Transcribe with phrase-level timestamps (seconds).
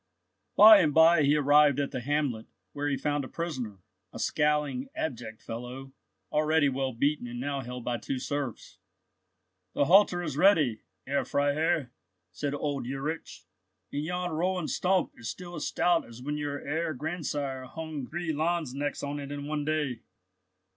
[0.57, 4.89] By and by he arrived at the hamlet, where he found a prisoner, a scowling,
[4.95, 5.91] abject fellow,
[6.31, 8.79] already well beaten, and now held by two serfs.
[9.73, 11.91] "The halter is ready, Herr Freiherr,"
[12.31, 13.43] said old Ulrich,
[13.93, 18.33] "and yon rowan stump is still as stout as when your Herr grandsire hung three
[18.33, 19.99] lanzknechts on it in one day.